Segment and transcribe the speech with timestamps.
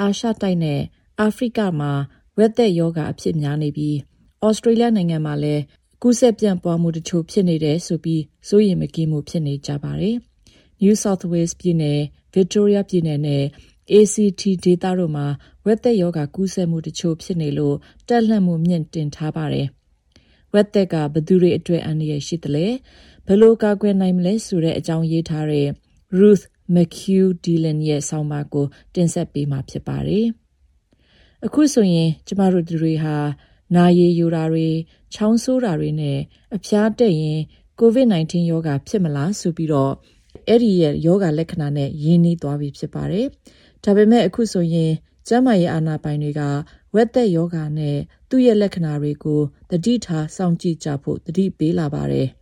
[0.00, 0.80] အာရှတိုက်နဲ့
[1.20, 1.92] အာဖရိကမှာ
[2.38, 3.96] ဝက်သက်ယောဂအဖြစ်များနေပြီး
[4.46, 5.62] ဩစတြေးလျနိုင်ငံမှာလည်း
[6.02, 10.16] ကူးစက်ပြန့်ပွားမှုတချို့ဖြစ်နေတယ်ဆိုပြီး စိုးရိမ်မကင်းမှုဖြစ်နေကြပါတယ်။
[10.82, 12.00] New South Wales ပြည်နယ်
[12.34, 13.44] Victoria ပြည်နယ်နဲ့
[13.92, 15.26] ACT ဒေသတို့မှာ
[15.66, 17.76] ဝက်သက်ယောဂကူးစက်မှုတချို့ဖြစ်နေလို့
[18.08, 19.66] တက်လှမ်းမှုမြင့်တင်ထားပါတယ်။
[20.54, 22.66] ဝက်သက်ကဘသူတွေအတွက် အန္တရာယ်ရှိသလဲ
[23.26, 25.68] ဘယ်လိုကာကွယ်နိုင်မလဲဆိုတဲ့အကြောင်းရေးထားတဲ့
[26.18, 26.44] Ruth
[26.74, 30.26] McHugh Dillon ရဲ့ဆောင်းပါးကို တင်ဆက်ပေးမှာဖြစ်ပါတယ်။
[31.46, 33.16] အခုဆိုရင်ကျမတို့တွေဟာ
[33.76, 34.68] နာရည်ယိုတာတွေ
[35.14, 36.18] ချောင်းဆိုးတာတွေနဲ့
[36.56, 37.38] အဖျားတက်ရင်
[37.80, 39.92] COVID-19 ယောဂဖြစ်မလားဆိုပြီးတော့
[40.48, 43.26] အဲ့ဒီရဲ့ယောဂလက္ခဏာနဲ့ရင်းနှီးသွားပြီဖြစ်ပါတယ်။
[43.84, 44.92] ဒါပေမဲ့အခုဆိုရင်
[45.28, 46.42] ကျန်းမာရေးအာဏာပိုင်တွေက
[46.94, 47.96] ဝက်သက်ယောဂနဲ့
[48.28, 52.28] သူ့ရဲ့လက္ခဏာတွေကိုတတိထားစောင့်ကြည့်ကြဖို့တတိပေးလာပါတယ်။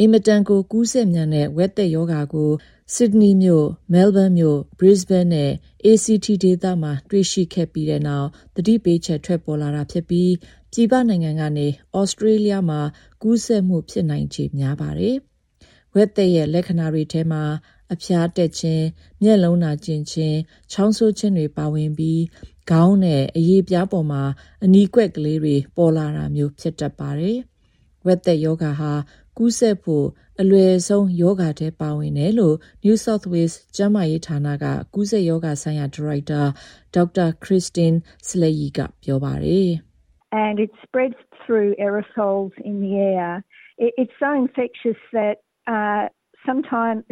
[0.00, 2.50] အင်မတန်ကိုကူးစက်မြန်တဲ့ဝက်သက်ယောဂါကို
[2.94, 5.50] ဆစ်ဒနီမြို့၊မဲလ်ဘန်းမြို့၊ဘရစ်ဘန်းနဲ့
[5.84, 10.32] ACT ဒေသမှာ တွေ့ရှိခဲ့ပြီးတဲ့နောက်သတိပေးချက်ထွက်ပေါ်လာတာဖြစ်ပြီး
[10.72, 11.66] ပြည်ပနိုင်ငံကနေ
[11.98, 12.80] ဩစတြေးလျမှာ
[13.22, 15.16] ကူးစက်မှုဖြစ်နိုင်ခြေများပါတယ်။
[15.94, 17.42] ဝက်သက်ရဲ့လက္ခဏာတွေထဲမှာ
[17.92, 18.82] အဖျားတက်ခြင်း၊
[19.22, 20.36] မျက်လုံးနာကျင်ခြင်း၊
[20.72, 22.22] ချောင်းဆိုးခြင်းတွေပါဝင်ပြီး
[22.70, 24.22] ခေါင်းနဲ့အရေပြားပေါ်မှာ
[24.64, 27.38] အနီးကွက်ကလေးတွေပေါ်လာတာမျိုးဖြစ်တတ်ပါတယ်။
[28.06, 28.92] ဝက်သက်ယောဂါဟာ
[29.37, 30.07] ကူးစက်ဖို့
[30.41, 36.41] အလွယ်ဆုံးယောဂထဲပါဝင်တယ်လို့ New South Wales ကျန်းမာရေးဌာနကကူးစက်ယောဂဆိုင်ရာဒါရိုက်တာ
[36.95, 37.97] ဒေါက်တာ Christine
[38.27, 39.69] Slay ကပြောပါတယ်
[40.45, 43.31] and it spreads through aerosols in the air
[43.85, 45.35] it, it's so infectious that
[45.75, 46.03] uh,
[46.45, 47.03] sometimes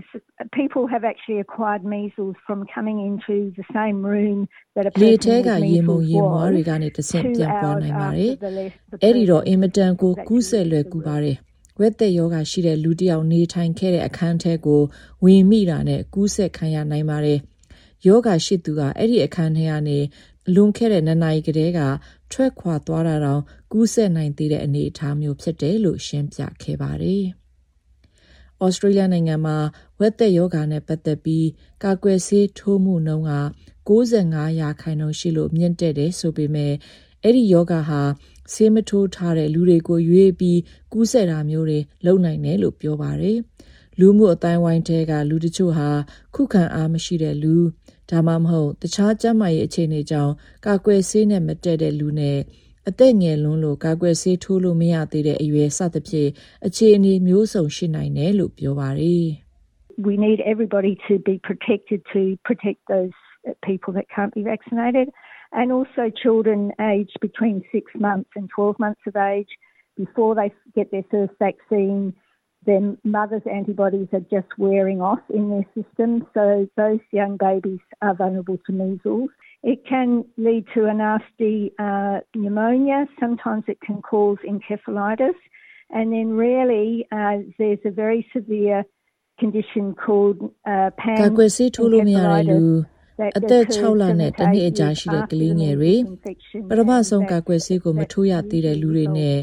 [0.54, 8.32] people have actually acquired measles from coming into the same room that a person လေထဲကရေမုံရေမွားတွေကနေတဆင့်ပြန်ပွားနိုင်ပါတယ်။
[9.04, 11.38] အဲ့ဒီတော့အင်မတန်ကိုကူးစက်လွယ်ကူပါတယ်။
[11.83, 14.83] ဝက်သက်ယောဂရှိတဲ့လူတစ်ယောက်နေထိုင်ခဲ့တဲ့အခန်းထဲကို
[15.25, 17.39] ဝင်မိတာနဲ့ကူးဆက်ခံရနိုင်ပါတယ်။
[18.07, 19.99] ယောဂရှိသူကအဲ့ဒီအခန်းထဲကနေ
[20.55, 21.81] လွန်ခဲ့တဲ့နှစ်နာရီကတည်းက
[22.33, 27.25] ထွက်ခွာသွားတာတောင်ကူးဆက်နိုင်သေးတဲ့အနေအထားမျိုးဖြစ်တယ်လို့ရှင်းပြခဲ့ပါတယ်။
[28.65, 29.57] ဩစတြေးလျနိုင်ငံမှာ
[30.01, 31.49] ဝက်သက်ယောဂနဲ့ပတ်သက်ပြီး
[31.85, 33.35] ကာကွယ်ဆေးထိုးမှုနှုန်းက
[33.89, 36.73] 65ရာခိုင်နှုန်းရှိလို့မြင့်တက်တယ်ဆိုပေမဲ့
[37.23, 38.01] အဲ့ဒီယောဂဟာ
[38.53, 40.61] ဆေးမထိုးထားတဲ့လူတွေကိုရွေးပြီး
[40.93, 43.39] ကူးစက်တာမျိုးတွေလုပ်နိုင်တယ်လို့ပြောပါတယ်။
[43.99, 45.91] လူမှုအတိုင်းဝိုင်းတဲကလူတချို့ဟာ
[46.35, 47.57] ခုခံအားမရှိတဲ့လူ
[48.11, 50.33] ဒါမှမဟုတ်တခြားကျန်းမာရေးအခြေအနေကြောင့်
[50.67, 52.39] ကာကွယ်ဆေးနဲ့မတည့်တဲ့လူနဲ့
[52.89, 56.31] အသက်ငယ်လွန်းလို့ကာကွယ်ဆေးထိုးလို့မရသေးတဲ့အရွယ်စသဖြင့်
[56.67, 59.27] အခြေအနေမျိုးစုံရှိနိုင်တယ်လို့ပြောပါတယ်။
[60.09, 63.15] We need everybody to be protected to protect those
[63.69, 65.07] people that can't be vaccinated.
[65.53, 69.49] And also children aged between six months and 12 months of age
[69.97, 72.15] before they get their first vaccine.
[72.65, 78.15] Their mother's antibodies are just wearing off in their system, so those young babies are
[78.15, 79.31] vulnerable to measles.
[79.63, 83.07] It can lead to a nasty uh, pneumonia.
[83.21, 85.35] Sometimes it can cause encephalitis.
[85.91, 88.85] And then, rarely, uh, there's a very severe
[89.39, 91.17] condition called uh, pan.
[93.39, 95.95] အသက်6လနဲ့တစ်နှစ်အကြာရှိတဲ့ကလေးငယ်တွေ
[96.69, 99.39] ပထမဆုံးကာကွယ်ဆေးကိုမထိုးရသေးတဲ့လူတွေနဲ့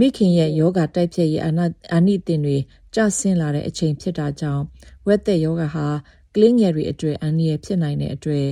[0.00, 1.60] မိခင်ရဲ့ယောဂတိုက်ဖြတ်ရေးအာဏ
[1.92, 2.56] အာနိသင်တွေ
[2.94, 4.62] ကျဆင်းလာတဲ့အချိန်ဖြစ်တာကြောင့်
[5.06, 5.86] ဝက်သက်ယောဂဟာ
[6.34, 8.46] ကလေးငယ်တွေအတွေ့အန္တရာယ်ဖြစ်နိုင်တဲ့အတွေ့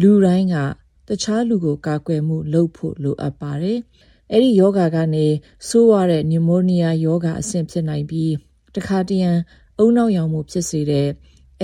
[0.00, 0.56] လူတိုင်းက
[1.08, 3.78] တခြားလူကိုကာကွယ်မှုလုပ်ဖို့လိုအပ်ပါတယ်။
[4.32, 5.26] အဲ့ဒီယောဂကနေ
[5.68, 8.32] ဆိုးရတဲ့နျူမိုနီးယားယောဂအဆင့်ဖြစ်နိုင်ပြီး
[8.76, 9.30] တခါတရံ
[9.78, 11.08] အုံနောက်ရောင်မှုဖြစ်စေတဲ့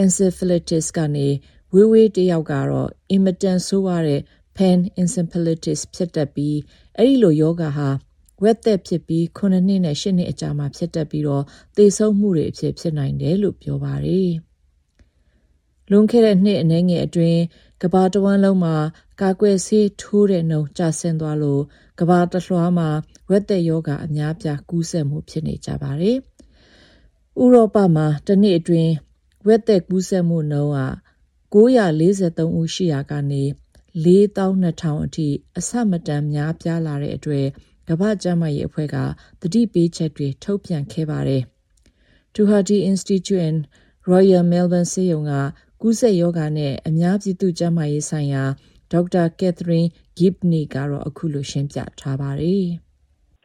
[0.02, 1.28] encephalitis ကနေ
[1.72, 4.20] ဝေးဝေးတယောက်ကတော့အင်မတန်ဆိုးရတဲ့
[4.56, 6.58] pan encephalitis ဖြစ်တတ်ပြီး
[6.96, 7.88] အဲ့ဒီလိုယောဂဟာ
[8.42, 11.44] ဝက်သက်ဖြစ်ပြီး9နှစ်နဲ့10နှစ်အကြာမှာဖြစ်တတ်ပြီးတော့
[11.76, 14.30] သေဆုံးမှုတွေအဖြစ်ဖြစ်နိုင်တယ်လို့ပြောပါတယ်။
[15.90, 17.40] လွန်ခဲ့တဲ့နှစ်အနည်းငယ်အတွင်း
[17.82, 18.76] ကဘာတဝမ်းလုံးမှာ
[19.20, 21.62] ကာကွယ်ဆေးထိုးတဲ့နှုန်းကျဆင်းသွားလို့
[21.98, 22.88] ကဘာတလွှားမှာ
[23.30, 26.16] ဝက်သက်ယောဂအများပြားကူးစက်မှုဖြစ်နေကြပါတယ်။
[27.42, 28.92] ဥရောပမှာတနှစ်အတွင်း
[29.46, 30.78] ဝက်သက်ကူးစက်မှုနှုန်းက
[31.52, 33.42] 943ဦးရှိရာကနေ
[34.04, 35.28] 4200အထိ
[35.58, 37.46] အဆမတန်များပြားလာတဲ့အတွက်
[37.88, 38.96] ကမ္ဘာ့ကျန်းမာရေးအဖွဲ့က
[39.40, 41.42] တတိပေးချက်တွေထုတ်ပြန်ခဲ့ပါတယ်။
[42.34, 43.60] Tuharty Institute and
[44.12, 45.32] Royal Melbourne ဆေးရုံက
[45.82, 48.44] ကူးစက်ရောဂါနဲ့အများပြည်သူကျန်းမာရေးဆိုင်ရာ
[48.92, 49.88] ဒေါက်တာကက်သရင်း
[50.18, 52.66] ဂစ်နီကတော့အခုလိုရှင်းပြထားပါတယ်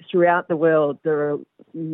[0.10, 1.38] Throughout the world, there are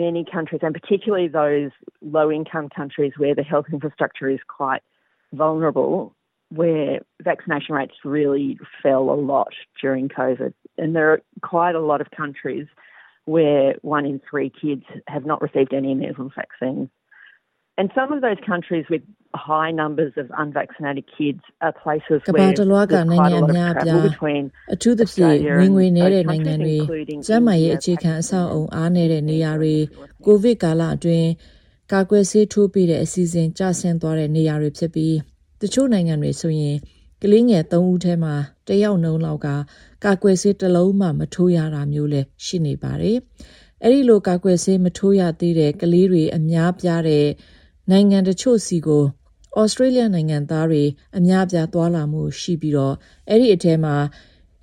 [0.06, 1.72] many countries, and particularly those
[2.18, 4.84] low income countries where the health infrastructure is quite
[5.33, 6.15] vulnerable,
[6.51, 10.53] where vaccination rates really fell a lot during COVID.
[10.79, 12.67] And there are quite a lot of countries
[13.25, 16.89] where one in three kids have not received any measles vaccines.
[17.79, 19.03] And some of those countries with
[19.35, 23.43] high numbers of unvaccinated kids are places ကမ္ဘာ where တလွှားက there's နို quite င် a
[23.43, 24.43] ငံ lot အများ of အပြား travel between
[24.75, 26.77] အထူးသဖြင့်ဝင်ငွေနေတဲ့နိုင်ငံတွေ
[27.27, 29.75] ကျန်းမာရေးအခြေခံအဆောက်အုံအားနည်းတဲ့နေရာတွေ
[30.27, 31.29] ကိုဗစ်ကာလအတွင်း
[31.94, 35.16] ကာကွယ်ဆေးထိုးပေးတဲ့အစီအစဉ်ကျဆင်းသွားတဲ့နေရာတွေဖြစ်ပြီး
[35.62, 36.78] တချို့နိုင်ငံတွေဆိုရင်
[37.22, 38.36] ကလေးငယ်၃ဦးထဲမှာ
[38.68, 39.48] တစ်ယောက်နှုန်းလောက်က
[40.04, 43.18] ကာကွယ်ဆေးတစ်လုံးမှမထိုးရတာမျိုးလည်းရှိနေပါတယ်။
[43.84, 47.26] အဲဒီလိုကာကွယ်ဆေးမထိုးရသေးတဲ့ကလေးတွေအများပြားတဲ့
[47.92, 49.04] နိုင်ငံတချို့စီကို
[49.60, 50.84] ဩစတြေးလျနိုင်ငံသားတွေ
[51.18, 52.96] အများပြားသွားလာမှုရှိပြီးတော့
[53.30, 53.96] အဲ့ဒီအထဲမှာ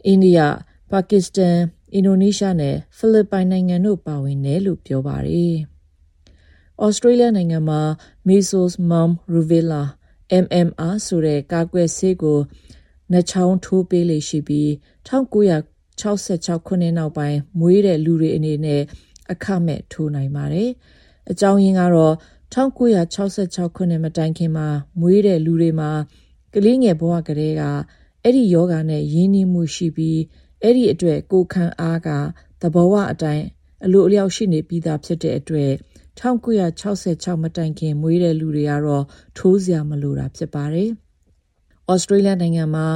[0.06, 0.40] အိန္ဒိယ၊
[0.90, 1.56] ပါကစ္စတန်၊
[1.94, 5.56] အင်ဒိုနီးရှားနဲ့ဖိလစ်ပိုင်နိုင်ငံတို့ပါဝင်တယ်လို့ပြောပါတယ်။
[6.82, 7.80] ဩစတြေးလျနိုင်ငံမှာ
[8.26, 9.82] Measles Mumps Rubella
[10.44, 12.38] MMR ဆိုတဲ့ကာကွယ်ဆေးကို
[13.12, 14.68] နှချောင်းထိုးပေးလေရှိပြီး
[15.08, 18.82] 1966ခုနှစ်နောက်ပိုင်းမွေးတဲ့လူတွေအနေနဲ့
[19.32, 20.70] အခမဲ့ထိုးနိုင်ပါတယ်။
[21.30, 22.14] အကြောင်းရင်းကတော့
[22.54, 24.68] 1966ခုနှစ်မတိုင်ခင်မှာ
[25.00, 25.90] မွေးတဲ့လူတွေမှာ
[26.54, 27.62] ကလေးငယ်ဘဝကလေးက
[28.22, 30.20] အဲ့ဒီယောဂနဲ့ရင်းနှီးမှုရှိပြီး
[30.62, 32.08] အဲ့ဒီအတွက်ကိုခံအားက
[32.60, 33.44] သဘောဝအတိုင်း
[33.84, 35.72] အလိုအလျောက်ရှိနေပြီးသားဖြစ်တဲ့အတွက်
[36.20, 39.04] 1966မတိုင်ခင်မွေးတဲ့လူတွေကတော့
[39.38, 40.90] ထိုးစရာမလိုတာဖြစ်ပါတယ်။
[41.92, 42.86] ဩစတြေးလျနိုင်ငံမှာ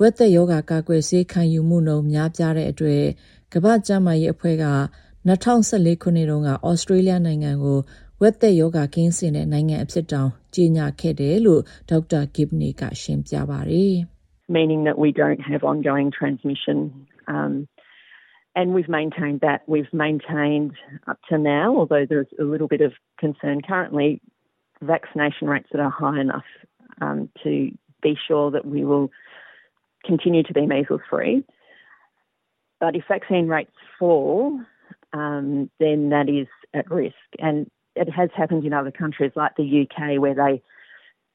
[0.00, 3.04] ဝက်သက်ယောဂကာကွယ်ဆေးခံယူမှုနှုန်းများပြားတဲ့အတွက်
[3.52, 4.66] ကမ္ဘာ့ကျန်းမာရေးအဖွဲ့က
[5.28, 7.78] 2014ခုနှစ်တုန်းကဩစတြေးလျနိုင်ငံကို
[8.22, 13.96] ဝက်သက်ယောဂကင်းစင်တဲ့နိုင်ငံအဖြစ်တောင်ကြေညာခဲ့တယ်လို့ဒေါက်တာဂစ်နီကရှင်းပြပါတယ်
[14.58, 16.78] meaning that we don't have ongoing transmission.
[17.26, 17.52] Um,
[18.54, 19.62] and we've maintained that.
[19.66, 20.72] We've maintained
[21.06, 24.20] up to now, although there's a little bit of concern currently,
[24.80, 26.44] vaccination rates that are high enough
[27.00, 27.70] um, to
[28.02, 29.10] be sure that we will
[30.04, 31.44] continue to be measles free.
[32.80, 34.60] But if vaccine rates fall,
[35.12, 37.14] um, then that is at risk.
[37.38, 40.62] And it has happened in other countries like the UK where they,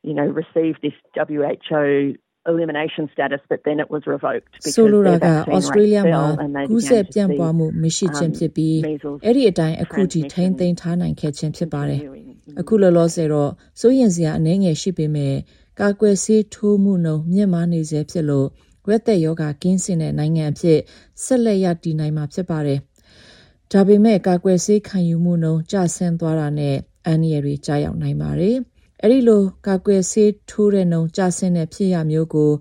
[0.04, 2.16] you know, received this WHO
[2.52, 6.24] elimination status, but then it was revoked because ဆိုလိုတာ their က vaccine ဩစတြေးလျ rate မှာ
[6.24, 12.28] fell and they ကူးစက် began ပြန့် to ပွား see မှုမရှိခြင်းဖြစ်ပြီး measles အဲ့ဒီအတိုင်းအခုထိထိမ့်သိမ်းထားနိုင်ခဲ့ခြင်းဖြစ်ပါတယ် continuing.
[12.60, 15.36] အခုလောလောဆယ်တော့စိုးရင်စရာအနေငယ်ရှိပေမဲ့
[15.80, 18.48] ကာကွယ်ဆေးထိုးမှုနှုန်းမြင့်မားနေစေဖြစ်လို့
[18.88, 20.80] ဝက်သက်ယောဂကင်းစင်တဲ့နိုင်ငံအဖြစ်
[21.24, 22.80] ဆက်လက်ရတည်နိုင်မှာဖြစ်ပါတယ်။
[23.72, 28.58] ဒါပေမဲ့ကာကွယ်ဆေးခံယူမှုနှုန်းကျဆင်းသွားတာနဲ့အန္တရာယ်တွေကြာရောက်နိုင်ပါတယ်။
[29.04, 32.52] အဲဒီလိုကာကွယ်ဆေးထိုးတဲ့နှုန်းကျဆင်းတဲ့ဖြစ်ရမျိုးကို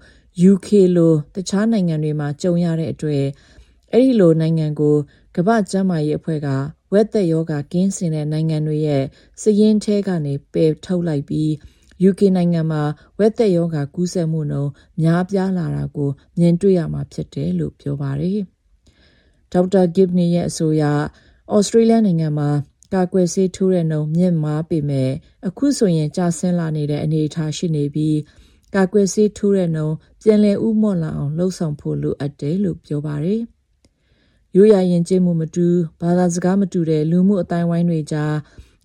[0.51, 3.25] UK လိုတခြားနိုင်ငံတွေမှာကြုံရတဲ့အတွက်
[3.93, 4.97] အဲ့ဒီလိုနိုင်ငံကို
[5.37, 6.49] ကမ္ဘာ့ကျန်းမာရေးအဖွဲ့က
[6.93, 9.05] ဝက်သက်ယောဂကင်းစင်တဲ့နိုင်ငံတွေရဲ့
[9.41, 11.51] စည်ရင်းထဲကနေပယ်ထုတ်လိုက်ပြီး
[12.09, 12.83] UK နိုင်ငံမှာ
[13.19, 14.71] ဝက်သက်ယောဂကူးစက်မှုနှုန်း
[15.03, 18.41] များပြားလာတာကိုမြင်တွေ့ရမှာဖြစ်တယ်လို့ပြောပါတယ်။
[19.53, 20.85] ဒေါက်တာဂစ်နီရဲ့အဆိုအရ
[21.55, 22.49] ဩစတြေးလျနိုင်ငံမှာ
[22.97, 25.11] ကာကွယ်ဆေးထိုးတဲ့နှုန်းမြင့်မားပေမဲ့
[25.47, 28.19] အခုဆိုရင်ကျဆင်းလာနေတဲ့အနေအထားရှိနေပြီး
[28.75, 33.41] ကာကွယ်ဆေးထိုးတဲ့နှုန်းပြန်လည်ဥမော့လာအောင်လှုံ့ဆော်ဖို့လိုအပ်တယ်လို့ပြောပါတယ်။
[34.57, 35.67] ရိုးရာရင်ကျေးမှုမတူ
[36.01, 38.35] ဘာသာစကားမတူတဲ့လူမှုအတိုင်းဝိုင်းတွေကြား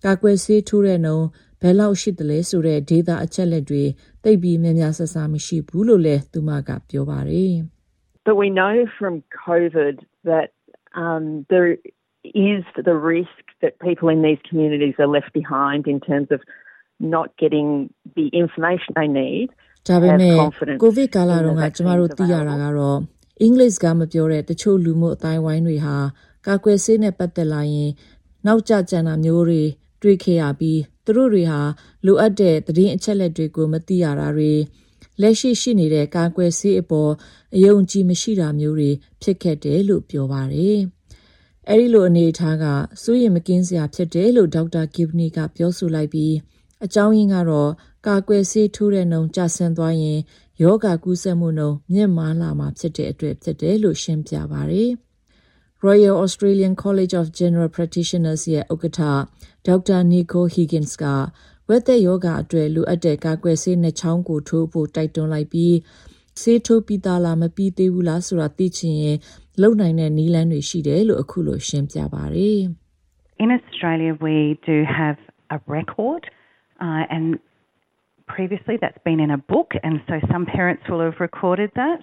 [0.04, 1.26] ကာကွယ်ဆေးထိုးတဲ့နှုန်း
[1.60, 3.84] ဘယ်လောက်ရှိတယ်လဲဆိုတဲ့ဒေတာအချက်လက်တွေ
[4.24, 7.54] သိပ်ပြီးများများဆဆမရှိဘူးလို့လည်းသူမကပြောပါတယ်။
[8.26, 9.14] But we know from
[9.46, 9.96] COVID
[10.30, 10.48] that
[11.02, 11.68] um, there
[12.24, 16.40] is the risk that people in these communities are left behind in terms of
[17.00, 19.48] not getting the information they need.
[19.88, 22.98] ဒါပေမဲ့ have confidence ကိုဗစ်ကာလ in the တုန်းကကျမတို့ vaccines သိရတာကတော့
[23.40, 25.96] အင်္ဂလိပ်စကားမပြောတဲ့တချို့လူမှုအတိုင်းဝိုင်းတွေဟာ
[26.46, 27.90] ကာကွယ်ဆေးနဲ့ပတ်သက်လာရင်
[28.46, 29.62] နောက်ကျကျန်တာမျိုးတွေ
[30.02, 31.60] တွေ့ခဲ့ရပြီးသူတို့တွေဟာ
[32.06, 34.52] လိုအပ်တဲ့သတင်းအချက်လက်တွေကိုမသိရတာတွေ
[35.20, 37.12] လက်ရှိရှိနေတဲ့ကာကွယ်ဆေးအပေါ်
[37.54, 38.90] အယုံကြည်မရှိတာမျိုးတွေ
[39.22, 40.78] ဖြစ်ခဲ့တယ်လို့ပြောပါတယ်။
[41.70, 42.64] အဲဒီလိုအနေအထားက
[43.02, 46.34] စိုးရိမ်မကင်းစရာဖြစ်တယ်လို့ဒေါက်တာဂစ်နီကပြောဆိုလိုက်ပြီး
[46.84, 47.70] အကြောင်းရင်းကတော့
[48.06, 50.18] ကာကွယ်ဆေးထိုးတဲ့နှုန်းကျဆင်းသွားရင်
[50.62, 54.90] ယောဂကူးစက်မှုနှုန်းမြင့်မားလာမှာဖြစ်တဲ့အတွက်ဖြစ်တယ်လို့ရှင်းပြပါတယ်။
[55.86, 59.00] Royal Australian College of General Practitioners ရဲ့ဥက္ကဋ္ဌ
[59.66, 61.04] ဒေါက်တာနီကိုဟီဂင်စ်က
[61.68, 65.74] ဝက်သက်ယောဂအတွက်လိုအပ်တဲ့ကာကွယ်ဆေးနှစ်ချောင်းကိုထိုးဖို့တိုက်တွန်းလိုက်ပြီး
[66.40, 69.16] ဆေးထိုးပြီးသားလားမပြီးသေးဘူးလားဆိုတာသိချင်ရင်
[69.60, 72.60] လုံနိုင်တဲ့နည်းလမ်းတွေရှိတယ်လို့အခုလိုရှင်းပြပါတယ်။
[73.42, 74.36] In Australia, we
[74.70, 75.18] do have
[75.56, 76.22] a record
[76.86, 77.26] uh, and
[78.34, 78.76] previously.
[78.82, 82.02] That's been in a book, and so some parents will have recorded that.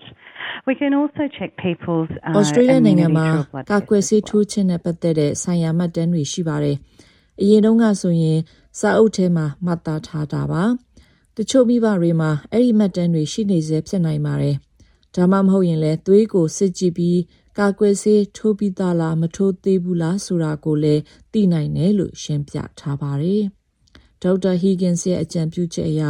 [0.68, 4.04] We can also check people's uh, Australia နိုင်ငံမှာ immunity through a blood ကာ test ကွယ်
[4.04, 4.30] as ဆေး well.
[4.30, 6.78] ထိုးခြင်းနဲ့ပတ်သက်တဲ့ဆိုင်ရာမှတ်တမ်းတွေရှိပါတယ်။
[7.42, 8.40] အရင်တုန်းကဆိုရင်
[8.80, 10.64] စာအုပ်ထဲမှာမှတ်သားထားတာပါ။
[11.38, 14.56] တချို့မိဘတွေမှာအဲ့ဒီမှတ်တမ်းတွေရှိနေစေဖြစ်နိုင်ပါတယ်။
[15.16, 17.20] ဒါမှမဟုတ်ရင်လည်းသွေးကိုစစ်ကြည့်ပြီး
[17.58, 21.02] ကာကွယ်ဆေးထိုးပြီးသားလားမထိုးသေးဘူးလားဆိုတာကိုလည်း
[21.32, 23.44] သိနိုင်တယ်လို့ရှင်းပြထားပါတယ်။
[24.22, 26.04] ဒေါက်တာဟီဂင်စ်ရဲ့အကြံပြုချက်အရ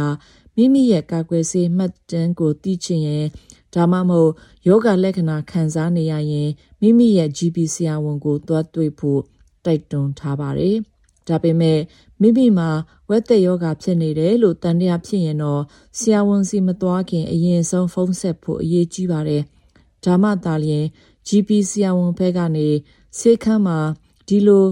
[0.56, 3.26] မိမိရဲ့ကာကွယ်ဆေးမှတ်တမ်းကိုသိချင်ရင်
[3.74, 4.32] ဒါမှမဟုတ်
[4.66, 9.20] ယောဂလက္ခဏာခံစားနေရရင်မိမိရဲ့ GP ဆရာဝန်ကိုသွားတွေ့ဖို့
[9.64, 10.76] တိုက်တွန်းထားပါတယ်။
[11.28, 11.78] ဒါပေမဲ့
[12.20, 12.70] မိမိမှာ
[13.10, 15.62] ဝက်သက်ယောဂဖြစ်နေတယ်လို့တန်တရားဖြစ်ရင်တော့
[15.98, 19.42] ဆရာဝန်စီမသွားခင်အရင်ဆုံးဖုန်းဆက်ဖို့အရေးကြီးပါတယ်။
[20.04, 20.86] ဒါမှသာလျှင်
[21.28, 22.68] GP ဆရာဝန်ဘက်ကနေ
[23.18, 23.78] ဆေးခန်းမှာ
[24.28, 24.66] ဒီလို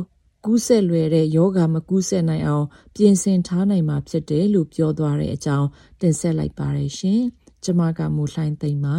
[0.44, 5.68] ကူးဆက်လွယ်တဲ့ယောဂမကူးဆက်နိုင်အောင် ပြင်ဆင်ထားနိုင်မှာဖြစ်တယ်လို့ပြောသွားတဲ့အကြောင်း
[6.00, 7.22] တင်ဆက်လိုက်ပါရရှင်။
[7.64, 8.98] ကျမကမူလှိုင်းသိမ့်ပါ